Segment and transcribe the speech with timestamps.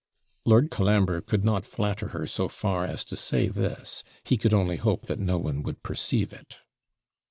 [0.45, 4.77] Lord Colambre could not flatter her so far as to say this he could only
[4.77, 6.57] hope no one would perceive it.